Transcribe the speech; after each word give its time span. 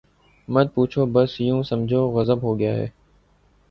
”مت 0.47 0.67
پوچھو 0.73 1.01
بس 1.13 1.31
یوں 1.41 1.61
سمجھو، 1.63 2.01
غضب 2.15 2.39
ہو 2.43 2.51
گیا 2.59 2.73
ہے۔ 2.75 2.87